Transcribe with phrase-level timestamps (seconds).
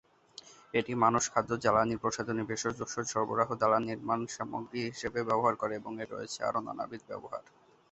[0.73, 5.93] এটি মানুষ খাদ্য, জ্বালানী, প্রসাধনী, ভেষজ ঔষধ সরবরাহ, দালান নির্মান সামগ্রী হিসেবে ব্যবহার করে এবং
[6.03, 7.43] এর রয়েছে আরও নানাবিধ ব্যবহার।